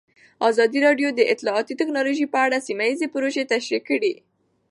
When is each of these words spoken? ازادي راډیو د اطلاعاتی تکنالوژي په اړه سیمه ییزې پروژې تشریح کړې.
ازادي 0.49 0.79
راډیو 0.87 1.09
د 1.13 1.21
اطلاعاتی 1.33 1.73
تکنالوژي 1.81 2.25
په 2.33 2.39
اړه 2.45 2.57
سیمه 2.67 2.85
ییزې 2.89 3.07
پروژې 3.13 3.43
تشریح 3.53 3.81
کړې. 3.89 4.13